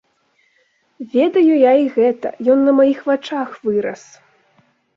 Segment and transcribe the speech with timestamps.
[1.15, 4.01] Ведаю я і гэта, ён на маіх вачах вырас.